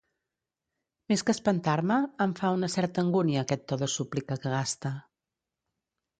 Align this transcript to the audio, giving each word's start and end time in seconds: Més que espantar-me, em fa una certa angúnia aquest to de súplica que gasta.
Més 1.11 1.23
que 1.27 1.35
espantar-me, 1.37 1.97
em 2.25 2.33
fa 2.39 2.51
una 2.57 2.71
certa 2.77 3.05
angúnia 3.07 3.45
aquest 3.45 3.67
to 3.73 3.79
de 3.83 3.91
súplica 3.99 4.41
que 4.43 4.57
gasta. 4.57 4.95